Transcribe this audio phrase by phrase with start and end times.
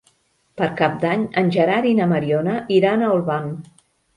[0.61, 3.49] Per Cap d'Any en Gerard i na Mariona iran a Olvan.